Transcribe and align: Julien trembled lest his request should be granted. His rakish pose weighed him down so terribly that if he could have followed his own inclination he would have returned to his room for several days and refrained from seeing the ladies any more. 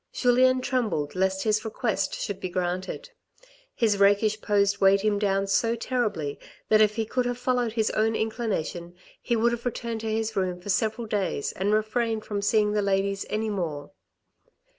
Julien 0.11 0.61
trembled 0.61 1.13
lest 1.13 1.43
his 1.43 1.63
request 1.63 2.19
should 2.19 2.39
be 2.39 2.49
granted. 2.49 3.11
His 3.75 3.99
rakish 3.99 4.41
pose 4.41 4.81
weighed 4.81 5.01
him 5.01 5.19
down 5.19 5.45
so 5.45 5.75
terribly 5.75 6.39
that 6.69 6.81
if 6.81 6.95
he 6.95 7.05
could 7.05 7.27
have 7.27 7.37
followed 7.37 7.73
his 7.73 7.91
own 7.91 8.15
inclination 8.15 8.95
he 9.21 9.35
would 9.35 9.51
have 9.51 9.63
returned 9.63 10.01
to 10.01 10.11
his 10.11 10.35
room 10.35 10.59
for 10.59 10.69
several 10.69 11.05
days 11.05 11.51
and 11.51 11.71
refrained 11.71 12.25
from 12.25 12.41
seeing 12.41 12.71
the 12.71 12.81
ladies 12.81 13.27
any 13.29 13.51
more. 13.51 13.91